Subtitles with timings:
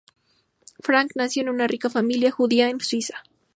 [0.81, 3.21] Frank nació en una rica familia judía en Suiza.